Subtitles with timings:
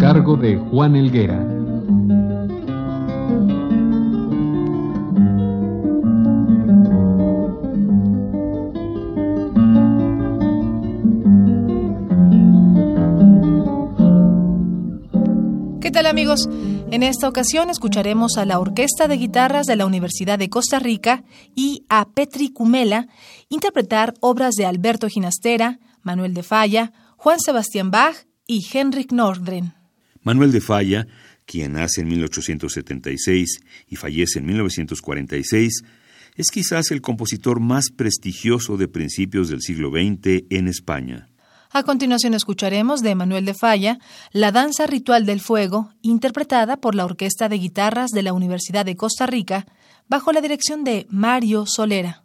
[0.00, 1.38] Cargo de Juan Elguera.
[15.82, 16.48] ¿Qué tal amigos?
[16.90, 21.24] En esta ocasión escucharemos a la Orquesta de Guitarras de la Universidad de Costa Rica
[21.54, 23.06] y a Petri Cumela
[23.50, 29.79] interpretar obras de Alberto Ginastera, Manuel de Falla, Juan Sebastián Bach y Henrik Nordgren.
[30.22, 31.06] Manuel de Falla,
[31.46, 35.82] quien nace en 1876 y fallece en 1946,
[36.36, 41.28] es quizás el compositor más prestigioso de principios del siglo XX en España.
[41.72, 43.98] A continuación escucharemos de Manuel de Falla
[44.32, 48.96] la danza ritual del fuego, interpretada por la Orquesta de Guitarras de la Universidad de
[48.96, 49.66] Costa Rica,
[50.08, 52.19] bajo la dirección de Mario Solera.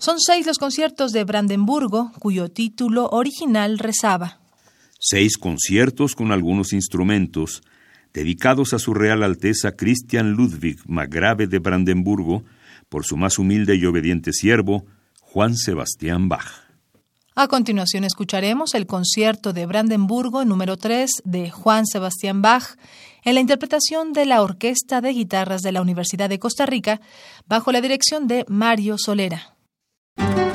[0.00, 4.38] Son seis los conciertos de Brandenburgo, cuyo título original rezaba.
[5.00, 7.62] Seis conciertos con algunos instrumentos,
[8.12, 12.44] dedicados a su Real Alteza Christian Ludwig Magrave de Brandenburgo,
[12.88, 14.86] por su más humilde y obediente siervo,
[15.20, 16.46] Juan Sebastián Bach.
[17.34, 22.76] A continuación escucharemos el concierto de Brandenburgo número 3 de Juan Sebastián Bach
[23.24, 27.00] en la interpretación de la Orquesta de Guitarras de la Universidad de Costa Rica
[27.46, 29.57] bajo la dirección de Mario Solera.
[30.18, 30.47] Thank you.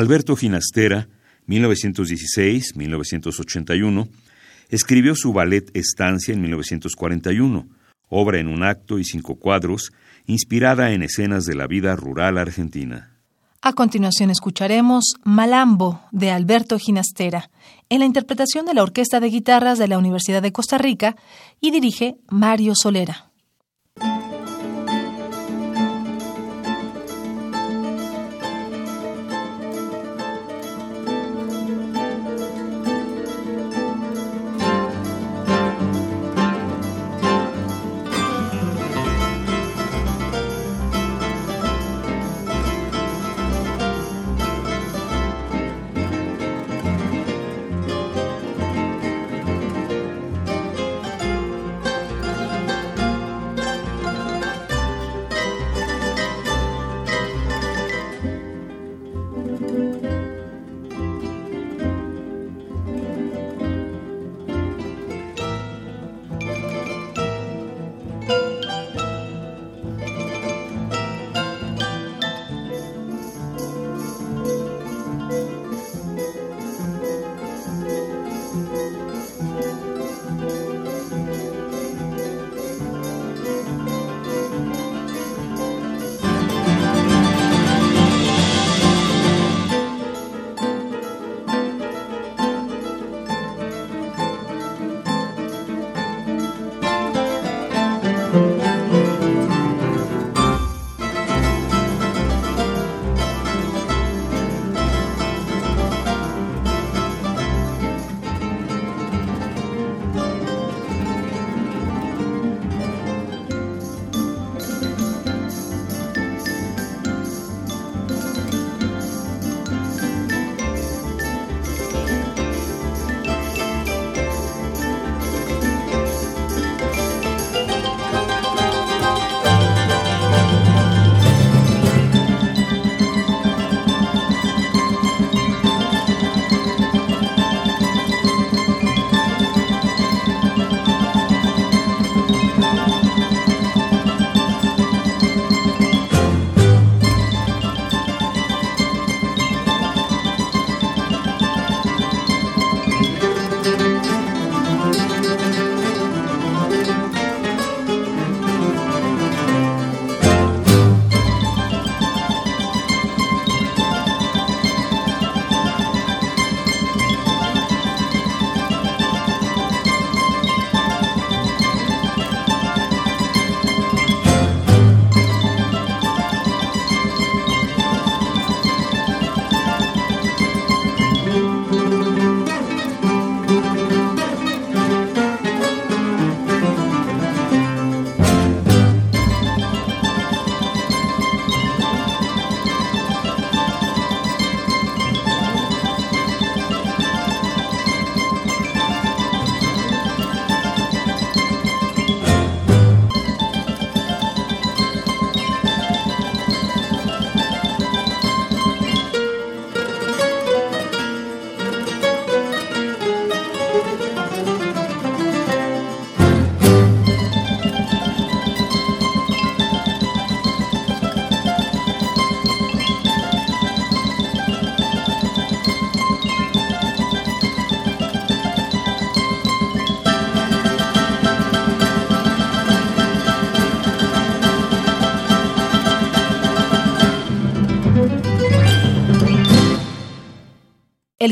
[0.00, 1.08] Alberto Ginastera,
[1.46, 4.08] 1916-1981,
[4.70, 7.68] escribió su ballet Estancia en 1941,
[8.08, 9.92] obra en un acto y cinco cuadros,
[10.24, 13.18] inspirada en escenas de la vida rural argentina.
[13.60, 17.50] A continuación escucharemos Malambo de Alberto Ginastera,
[17.90, 21.14] en la interpretación de la Orquesta de Guitarras de la Universidad de Costa Rica
[21.60, 23.29] y dirige Mario Solera.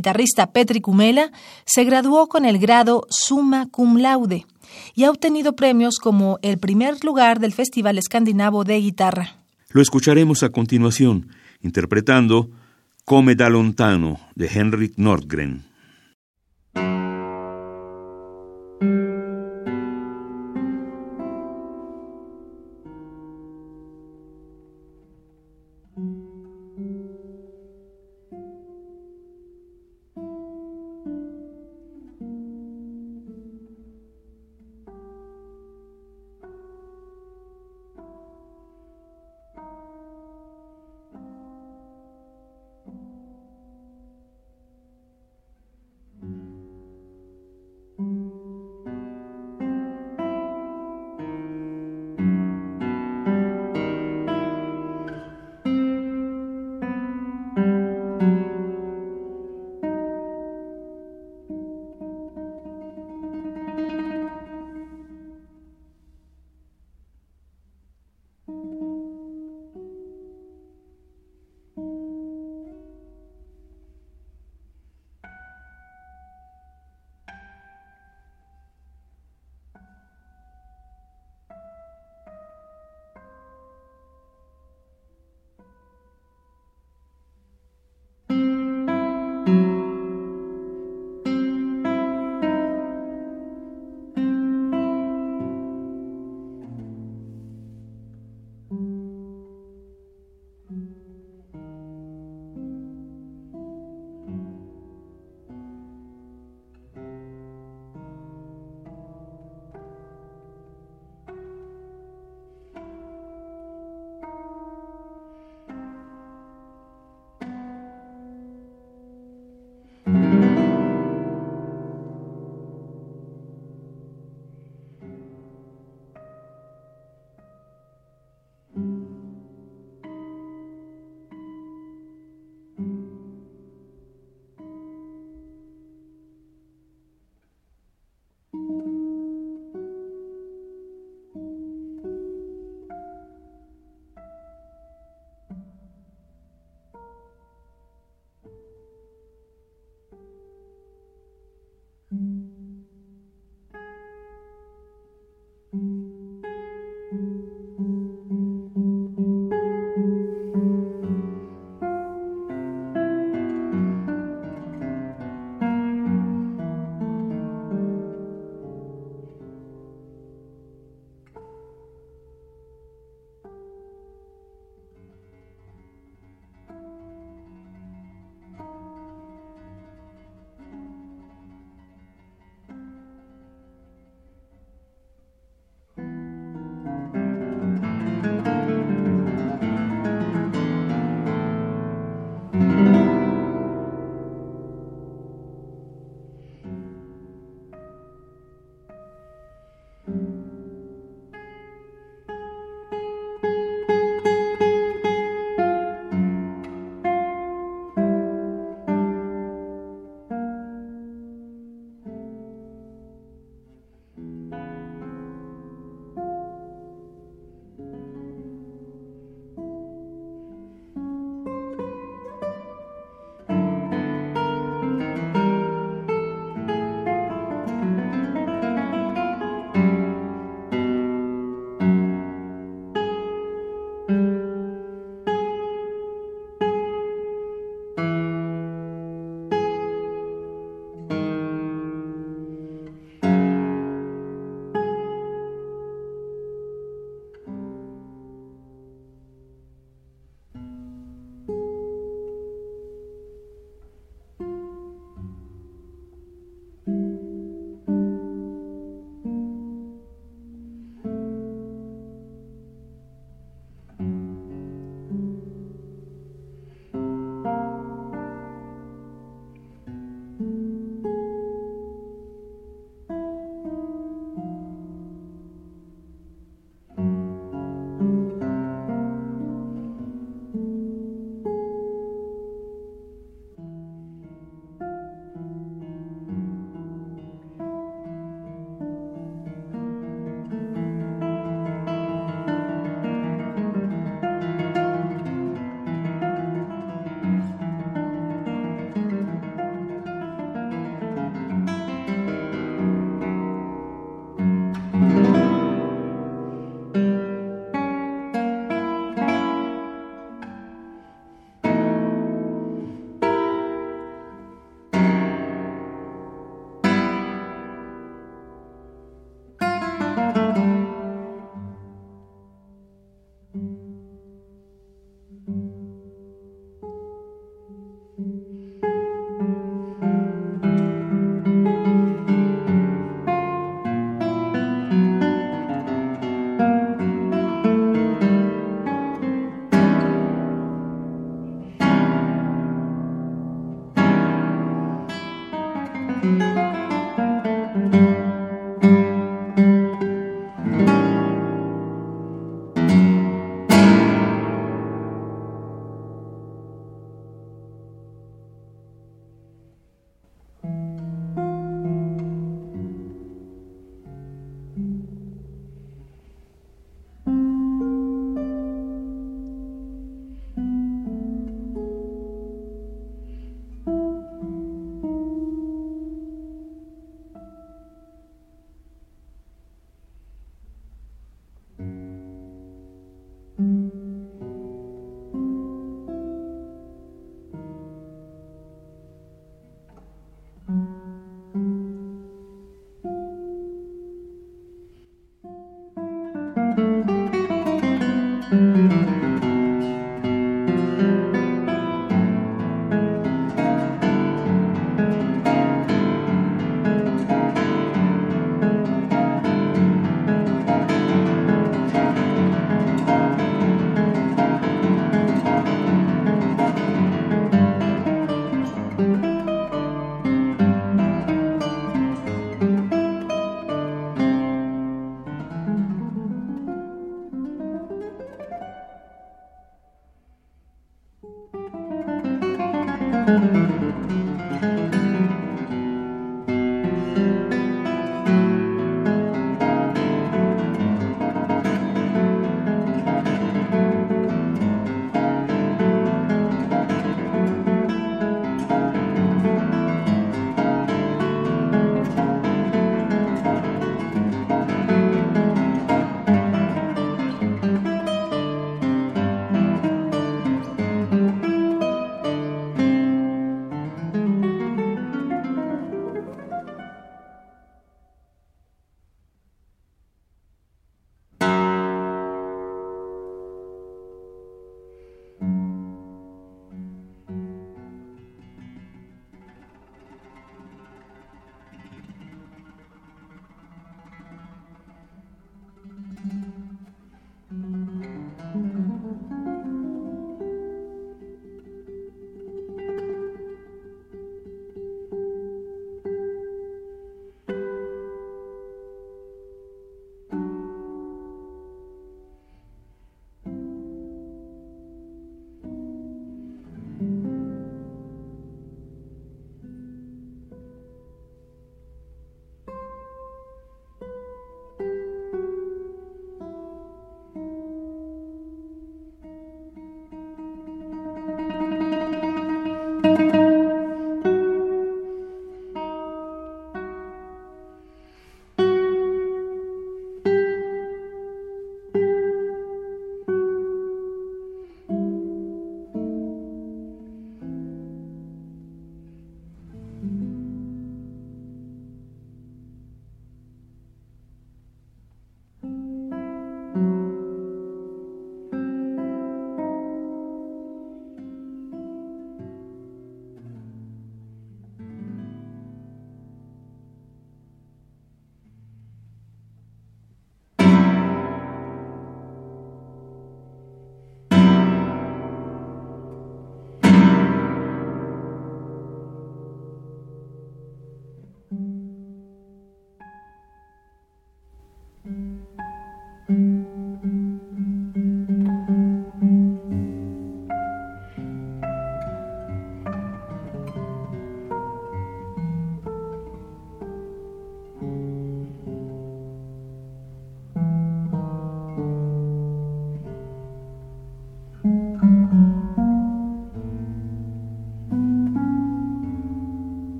[0.00, 1.30] Guitarrista Petri Kumela
[1.66, 4.46] se graduó con el grado Summa Cum Laude
[4.94, 9.36] y ha obtenido premios como el primer lugar del Festival Escandinavo de Guitarra.
[9.68, 11.28] Lo escucharemos a continuación,
[11.60, 12.48] interpretando
[13.04, 15.69] Come da lontano de Henrik Nordgren.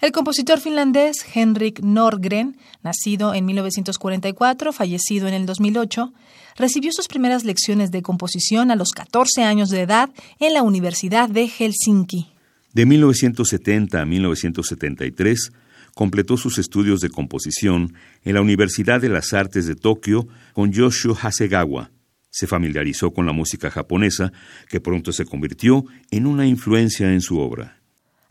[0.00, 6.14] El compositor finlandés Henrik Norgren, nacido en 1944, fallecido en el 2008,
[6.56, 11.28] recibió sus primeras lecciones de composición a los 14 años de edad en la Universidad
[11.28, 12.28] de Helsinki.
[12.72, 15.52] De 1970 a 1973,
[15.94, 17.92] completó sus estudios de composición
[18.24, 21.90] en la Universidad de las Artes de Tokio con Yoshio Hasegawa.
[22.30, 24.32] Se familiarizó con la música japonesa,
[24.70, 27.79] que pronto se convirtió en una influencia en su obra.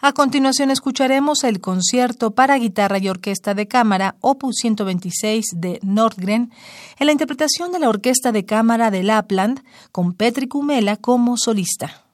[0.02, 6.54] A continuación escucharemos el concierto para guitarra y orquesta de cámara Opus 126 de Nordgren
[7.00, 12.09] en la interpretación de la Orquesta de Cámara de Lapland con Petri Kumela como solista.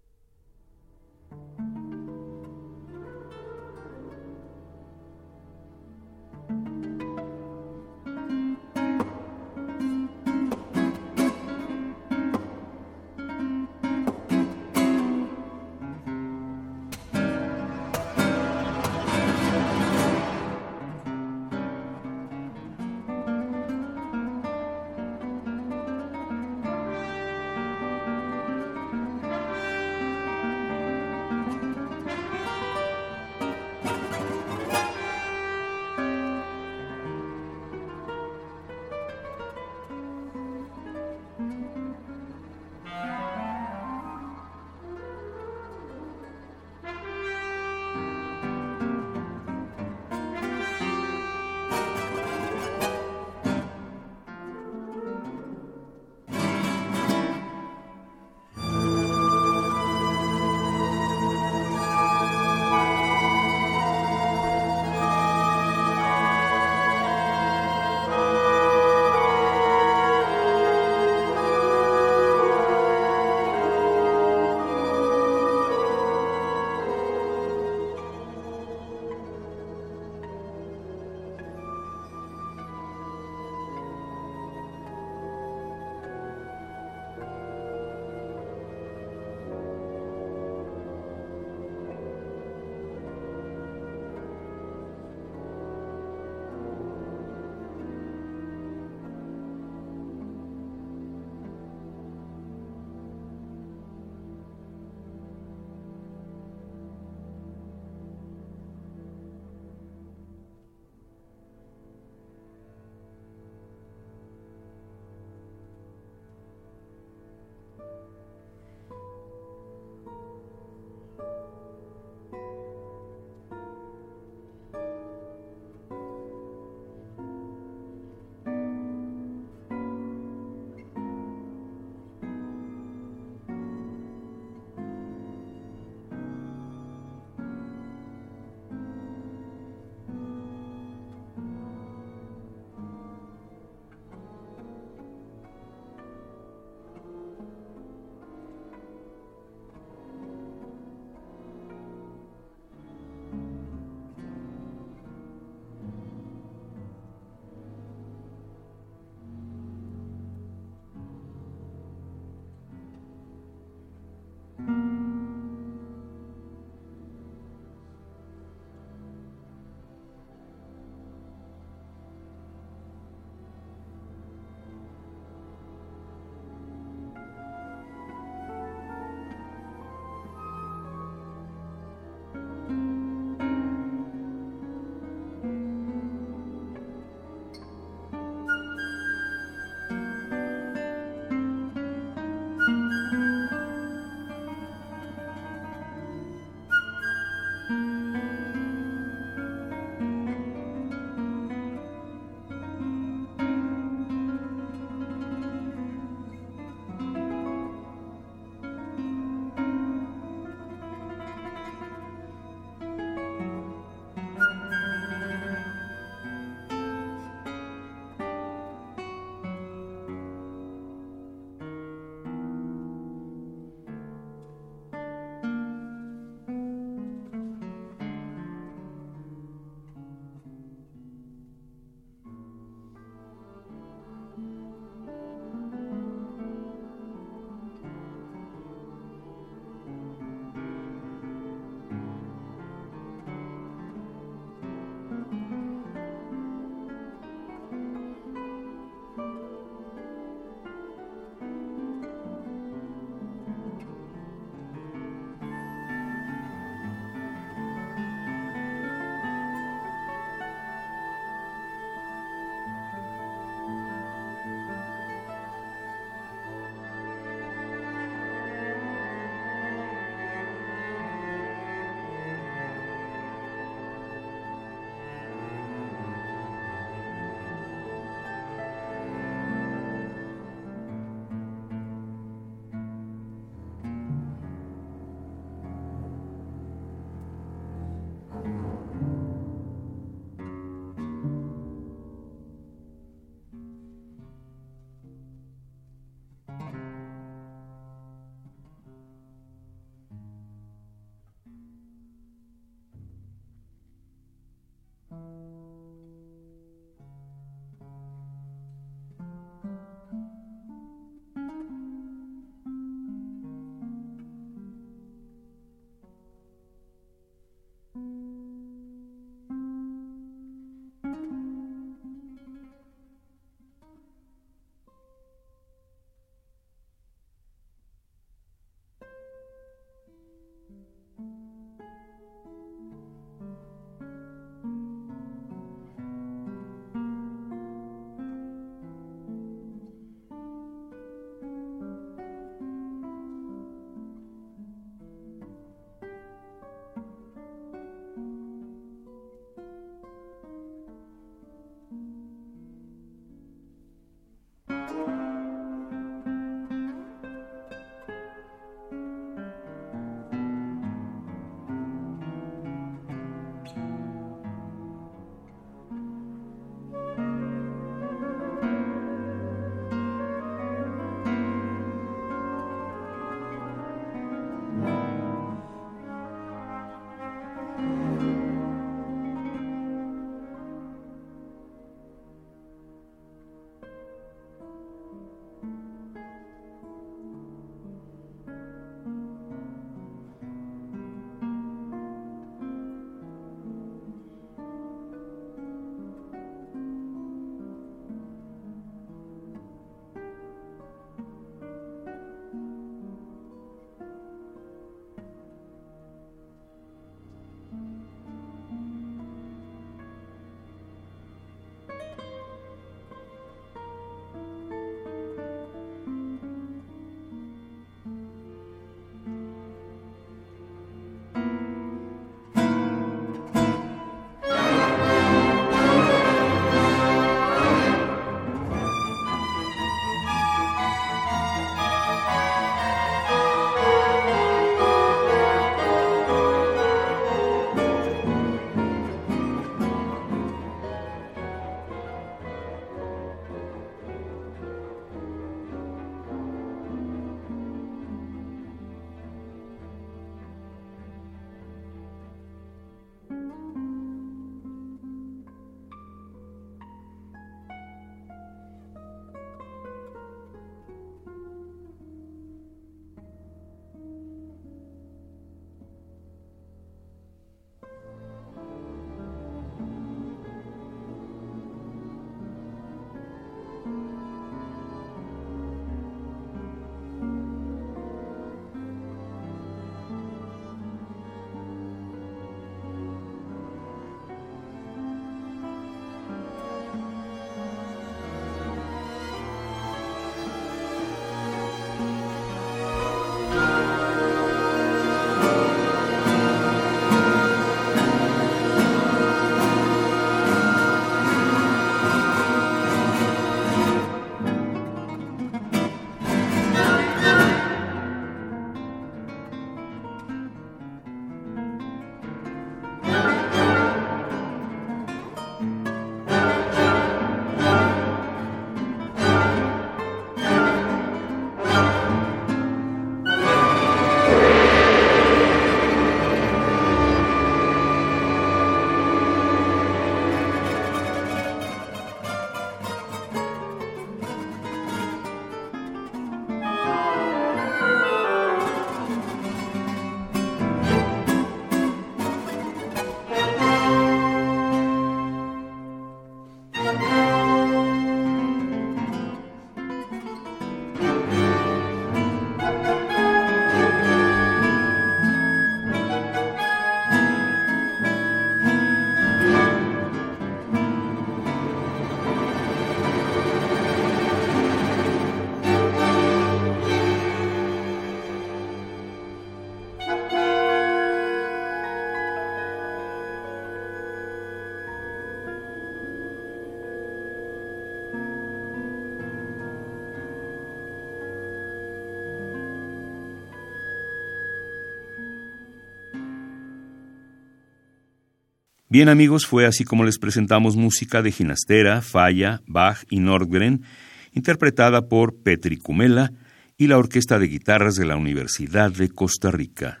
[588.92, 593.84] Bien amigos, fue así como les presentamos música de Ginastera, Falla, Bach y Nordgren,
[594.32, 596.32] interpretada por Petri Cumela
[596.76, 600.00] y la Orquesta de Guitarras de la Universidad de Costa Rica.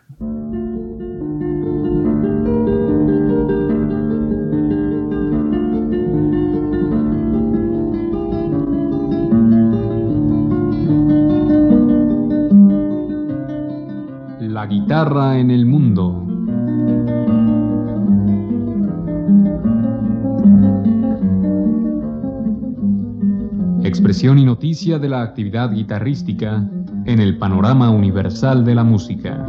[24.80, 26.64] De la actividad guitarrística
[27.04, 29.46] en el panorama universal de la música.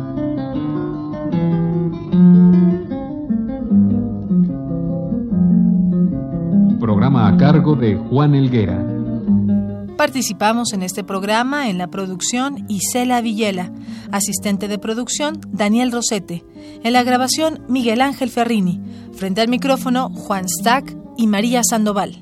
[6.81, 8.85] Programa a cargo de Juan Elguera.
[9.95, 13.71] Participamos en este programa en la producción Isela Villela,
[14.11, 16.43] asistente de producción Daniel Rosete,
[16.83, 18.81] en la grabación Miguel Ángel Ferrini,
[19.13, 22.20] frente al micrófono Juan Stack y María Sandoval.